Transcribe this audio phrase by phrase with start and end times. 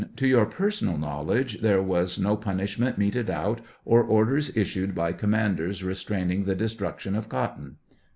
[0.15, 5.13] To your personal knowledge, there was no pun ishment meted out or orders issued By
[5.13, 7.75] commanders restraining the destruction of cotton